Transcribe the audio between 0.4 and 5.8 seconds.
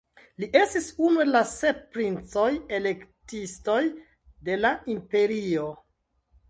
Li estis unu el la sep princoj-elektistoj de la imperio.